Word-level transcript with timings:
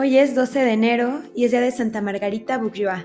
Hoy 0.00 0.16
es 0.16 0.36
12 0.36 0.60
de 0.60 0.72
enero 0.74 1.22
y 1.34 1.44
es 1.44 1.50
día 1.50 1.60
de 1.60 1.72
Santa 1.72 2.00
Margarita 2.00 2.56
Bourgeois. 2.56 3.04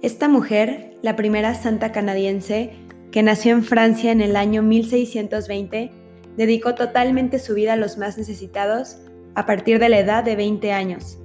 Esta 0.00 0.28
mujer, 0.28 0.96
la 1.02 1.14
primera 1.14 1.54
santa 1.54 1.92
canadiense 1.92 2.72
que 3.12 3.22
nació 3.22 3.52
en 3.52 3.62
Francia 3.62 4.10
en 4.10 4.22
el 4.22 4.34
año 4.34 4.62
1620, 4.62 5.90
dedicó 6.38 6.74
totalmente 6.74 7.38
su 7.38 7.52
vida 7.52 7.74
a 7.74 7.76
los 7.76 7.98
más 7.98 8.16
necesitados 8.16 8.96
a 9.34 9.44
partir 9.44 9.78
de 9.78 9.90
la 9.90 9.98
edad 9.98 10.24
de 10.24 10.36
20 10.36 10.72
años. 10.72 11.18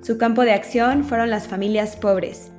Su 0.00 0.16
campo 0.16 0.42
de 0.42 0.52
acción 0.52 1.02
fueron 1.02 1.28
las 1.28 1.48
familias 1.48 1.96
pobres, 1.96 2.52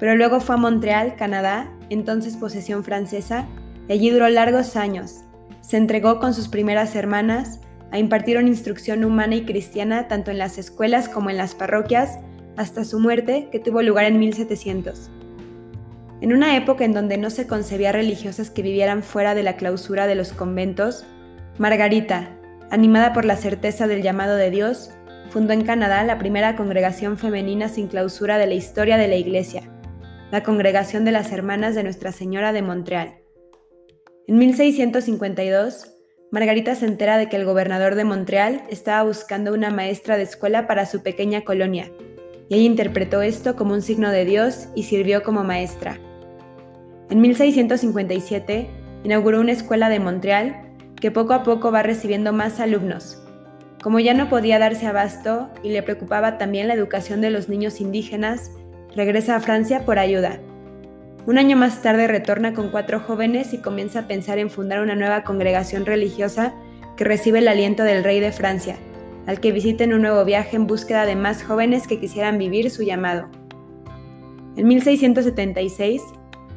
pero 0.00 0.16
luego 0.16 0.40
fue 0.40 0.56
a 0.56 0.58
Montreal, 0.58 1.14
Canadá, 1.14 1.72
entonces 1.90 2.36
posesión 2.36 2.82
francesa, 2.82 3.46
y 3.88 3.92
allí 3.92 4.10
duró 4.10 4.28
largos 4.28 4.74
años. 4.74 5.20
Se 5.60 5.76
entregó 5.76 6.18
con 6.18 6.34
sus 6.34 6.48
primeras 6.48 6.96
hermanas 6.96 7.60
a 7.90 7.98
impartir 7.98 8.38
una 8.38 8.48
instrucción 8.48 9.04
humana 9.04 9.36
y 9.36 9.44
cristiana 9.44 10.08
tanto 10.08 10.30
en 10.30 10.38
las 10.38 10.58
escuelas 10.58 11.08
como 11.08 11.30
en 11.30 11.36
las 11.36 11.54
parroquias, 11.54 12.18
hasta 12.56 12.84
su 12.84 12.98
muerte, 12.98 13.48
que 13.52 13.60
tuvo 13.60 13.82
lugar 13.82 14.06
en 14.06 14.18
1700. 14.18 15.10
En 16.20 16.32
una 16.32 16.56
época 16.56 16.84
en 16.84 16.92
donde 16.92 17.16
no 17.16 17.30
se 17.30 17.46
concebía 17.46 17.92
religiosas 17.92 18.50
que 18.50 18.62
vivieran 18.62 19.02
fuera 19.02 19.34
de 19.34 19.44
la 19.44 19.56
clausura 19.56 20.06
de 20.06 20.16
los 20.16 20.32
conventos, 20.32 21.04
Margarita, 21.58 22.36
animada 22.70 23.12
por 23.12 23.24
la 23.24 23.36
certeza 23.36 23.86
del 23.86 24.02
llamado 24.02 24.36
de 24.36 24.50
Dios, 24.50 24.90
fundó 25.30 25.52
en 25.52 25.64
Canadá 25.64 26.02
la 26.04 26.18
primera 26.18 26.56
congregación 26.56 27.18
femenina 27.18 27.68
sin 27.68 27.86
clausura 27.86 28.38
de 28.38 28.46
la 28.46 28.54
historia 28.54 28.96
de 28.96 29.08
la 29.08 29.16
Iglesia, 29.16 29.62
la 30.32 30.42
Congregación 30.42 31.04
de 31.04 31.12
las 31.12 31.30
Hermanas 31.32 31.74
de 31.74 31.84
Nuestra 31.84 32.12
Señora 32.12 32.52
de 32.52 32.62
Montreal. 32.62 33.20
En 34.26 34.38
1652, 34.38 35.97
Margarita 36.30 36.74
se 36.74 36.84
entera 36.84 37.16
de 37.16 37.30
que 37.30 37.36
el 37.36 37.46
gobernador 37.46 37.94
de 37.94 38.04
Montreal 38.04 38.62
estaba 38.68 39.02
buscando 39.02 39.54
una 39.54 39.70
maestra 39.70 40.18
de 40.18 40.24
escuela 40.24 40.66
para 40.66 40.84
su 40.84 41.02
pequeña 41.02 41.42
colonia, 41.42 41.90
y 42.50 42.56
ella 42.56 42.64
interpretó 42.64 43.22
esto 43.22 43.56
como 43.56 43.72
un 43.72 43.80
signo 43.80 44.10
de 44.10 44.26
Dios 44.26 44.68
y 44.74 44.82
sirvió 44.82 45.22
como 45.22 45.42
maestra. 45.42 45.98
En 47.08 47.22
1657 47.22 48.68
inauguró 49.04 49.40
una 49.40 49.52
escuela 49.52 49.88
de 49.88 50.00
Montreal 50.00 50.74
que 51.00 51.10
poco 51.10 51.32
a 51.32 51.44
poco 51.44 51.72
va 51.72 51.82
recibiendo 51.82 52.34
más 52.34 52.60
alumnos. 52.60 53.22
Como 53.82 53.98
ya 53.98 54.12
no 54.12 54.28
podía 54.28 54.58
darse 54.58 54.86
abasto 54.86 55.48
y 55.62 55.70
le 55.70 55.82
preocupaba 55.82 56.36
también 56.36 56.68
la 56.68 56.74
educación 56.74 57.22
de 57.22 57.30
los 57.30 57.48
niños 57.48 57.80
indígenas, 57.80 58.50
regresa 58.94 59.36
a 59.36 59.40
Francia 59.40 59.86
por 59.86 59.98
ayuda. 59.98 60.40
Un 61.26 61.38
año 61.38 61.56
más 61.56 61.82
tarde 61.82 62.06
retorna 62.06 62.54
con 62.54 62.70
cuatro 62.70 63.00
jóvenes 63.00 63.52
y 63.52 63.58
comienza 63.58 64.00
a 64.00 64.06
pensar 64.06 64.38
en 64.38 64.50
fundar 64.50 64.80
una 64.80 64.94
nueva 64.94 65.24
congregación 65.24 65.84
religiosa 65.84 66.54
que 66.96 67.04
recibe 67.04 67.40
el 67.40 67.48
aliento 67.48 67.84
del 67.84 68.02
rey 68.02 68.18
de 68.20 68.32
Francia, 68.32 68.76
al 69.26 69.40
que 69.40 69.52
visita 69.52 69.84
en 69.84 69.92
un 69.92 70.02
nuevo 70.02 70.24
viaje 70.24 70.56
en 70.56 70.66
búsqueda 70.66 71.04
de 71.04 71.16
más 71.16 71.42
jóvenes 71.42 71.86
que 71.86 72.00
quisieran 72.00 72.38
vivir 72.38 72.70
su 72.70 72.82
llamado. 72.82 73.28
En 74.56 74.66
1676, 74.66 76.02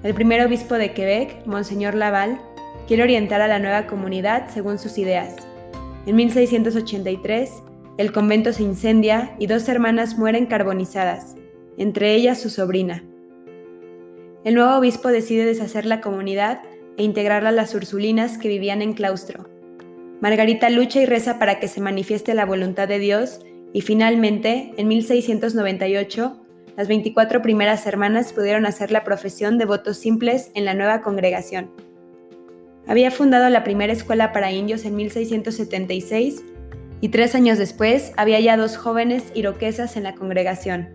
el 0.03 0.13
primer 0.13 0.43
obispo 0.43 0.75
de 0.75 0.93
Quebec, 0.93 1.45
Monseñor 1.45 1.93
Laval, 1.93 2.39
quiere 2.87 3.03
orientar 3.03 3.41
a 3.41 3.47
la 3.47 3.59
nueva 3.59 3.87
comunidad 3.87 4.49
según 4.49 4.79
sus 4.79 4.97
ideas. 4.97 5.35
En 6.07 6.15
1683, 6.15 7.51
el 7.97 8.11
convento 8.11 8.53
se 8.53 8.63
incendia 8.63 9.35
y 9.37 9.45
dos 9.45 9.69
hermanas 9.69 10.17
mueren 10.17 10.47
carbonizadas, 10.47 11.35
entre 11.77 12.15
ellas 12.15 12.41
su 12.41 12.49
sobrina. 12.49 13.03
El 14.43 14.55
nuevo 14.55 14.75
obispo 14.75 15.09
decide 15.09 15.45
deshacer 15.45 15.85
la 15.85 16.01
comunidad 16.01 16.61
e 16.97 17.03
integrarla 17.03 17.49
a 17.49 17.53
las 17.53 17.75
ursulinas 17.75 18.39
que 18.39 18.47
vivían 18.47 18.81
en 18.81 18.93
claustro. 18.93 19.47
Margarita 20.19 20.69
lucha 20.69 20.99
y 20.99 21.05
reza 21.05 21.37
para 21.37 21.59
que 21.59 21.67
se 21.67 21.79
manifieste 21.79 22.33
la 22.33 22.45
voluntad 22.45 22.87
de 22.87 22.97
Dios 22.97 23.41
y 23.71 23.81
finalmente, 23.81 24.73
en 24.77 24.87
1698, 24.87 26.41
las 26.75 26.87
24 26.87 27.41
primeras 27.41 27.85
hermanas 27.85 28.33
pudieron 28.33 28.65
hacer 28.65 28.91
la 28.91 29.03
profesión 29.03 29.59
de 29.59 29.65
votos 29.65 29.97
simples 29.97 30.51
en 30.55 30.65
la 30.65 30.73
nueva 30.73 31.01
congregación. 31.01 31.69
Había 32.87 33.11
fundado 33.11 33.47
la 33.49 33.63
primera 33.63 33.93
escuela 33.93 34.31
para 34.31 34.51
indios 34.51 34.85
en 34.85 34.95
1676 34.95 36.43
y 36.99 37.09
tres 37.09 37.35
años 37.35 37.59
después 37.59 38.11
había 38.17 38.39
ya 38.39 38.57
dos 38.57 38.77
jóvenes 38.77 39.31
iroquesas 39.35 39.97
en 39.97 40.03
la 40.03 40.15
congregación. 40.15 40.89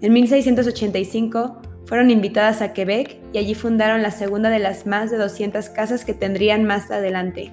En 0.00 0.12
1685 0.12 1.71
fueron 1.86 2.10
invitadas 2.10 2.62
a 2.62 2.72
Quebec 2.72 3.18
y 3.32 3.38
allí 3.38 3.54
fundaron 3.54 4.02
la 4.02 4.10
segunda 4.10 4.50
de 4.50 4.58
las 4.58 4.86
más 4.86 5.10
de 5.10 5.16
200 5.16 5.68
casas 5.70 6.04
que 6.04 6.14
tendrían 6.14 6.64
más 6.64 6.90
adelante. 6.90 7.52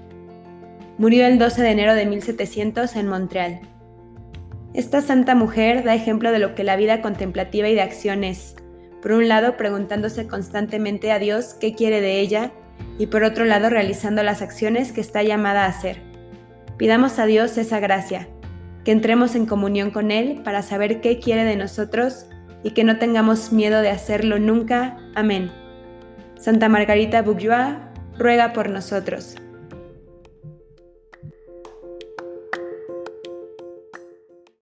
Murió 0.97 1.25
el 1.25 1.39
12 1.39 1.61
de 1.61 1.71
enero 1.71 1.95
de 1.95 2.05
1700 2.05 2.95
en 2.95 3.07
Montreal. 3.07 3.61
Esta 4.73 5.01
santa 5.01 5.33
mujer 5.33 5.83
da 5.83 5.95
ejemplo 5.95 6.31
de 6.31 6.39
lo 6.39 6.55
que 6.55 6.63
la 6.63 6.75
vida 6.75 7.01
contemplativa 7.01 7.69
y 7.69 7.75
de 7.75 7.81
acción 7.81 8.23
es, 8.23 8.55
por 9.01 9.13
un 9.13 9.27
lado 9.27 9.57
preguntándose 9.57 10.27
constantemente 10.27 11.11
a 11.11 11.19
Dios 11.19 11.55
qué 11.59 11.73
quiere 11.73 12.01
de 12.01 12.19
ella 12.19 12.51
y 12.97 13.07
por 13.07 13.23
otro 13.23 13.45
lado 13.45 13.69
realizando 13.69 14.23
las 14.23 14.41
acciones 14.41 14.91
que 14.91 15.01
está 15.01 15.23
llamada 15.23 15.65
a 15.65 15.69
hacer. 15.69 16.01
Pidamos 16.77 17.17
a 17.17 17.25
Dios 17.25 17.57
esa 17.57 17.79
gracia, 17.79 18.27
que 18.85 18.91
entremos 18.91 19.35
en 19.35 19.45
comunión 19.45 19.91
con 19.91 20.11
Él 20.11 20.41
para 20.43 20.61
saber 20.61 21.01
qué 21.01 21.19
quiere 21.19 21.45
de 21.45 21.55
nosotros 21.55 22.27
y 22.63 22.71
que 22.71 22.83
no 22.83 22.97
tengamos 22.97 23.51
miedo 23.51 23.81
de 23.81 23.89
hacerlo 23.89 24.39
nunca. 24.39 24.97
Amén. 25.15 25.51
Santa 26.37 26.69
Margarita 26.69 27.21
Bourgeois, 27.21 27.75
ruega 28.17 28.53
por 28.53 28.69
nosotros. 28.69 29.35